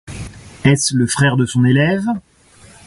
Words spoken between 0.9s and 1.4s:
le frère